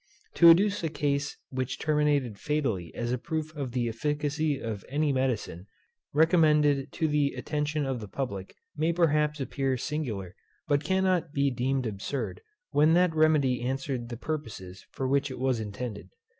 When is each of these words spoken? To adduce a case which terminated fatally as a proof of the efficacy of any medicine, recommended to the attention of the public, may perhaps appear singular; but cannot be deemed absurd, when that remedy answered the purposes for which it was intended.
To 0.37 0.49
adduce 0.49 0.83
a 0.83 0.89
case 0.89 1.37
which 1.51 1.77
terminated 1.77 2.39
fatally 2.39 2.91
as 2.95 3.11
a 3.11 3.19
proof 3.19 3.55
of 3.55 3.71
the 3.73 3.87
efficacy 3.87 4.59
of 4.59 4.83
any 4.89 5.13
medicine, 5.13 5.67
recommended 6.11 6.91
to 6.93 7.07
the 7.07 7.35
attention 7.37 7.85
of 7.85 7.99
the 7.99 8.07
public, 8.07 8.55
may 8.75 8.93
perhaps 8.93 9.39
appear 9.39 9.77
singular; 9.77 10.33
but 10.67 10.83
cannot 10.83 11.33
be 11.33 11.51
deemed 11.51 11.85
absurd, 11.85 12.41
when 12.71 12.93
that 12.95 13.13
remedy 13.13 13.61
answered 13.61 14.09
the 14.09 14.17
purposes 14.17 14.83
for 14.89 15.07
which 15.07 15.29
it 15.29 15.37
was 15.37 15.59
intended. 15.59 16.09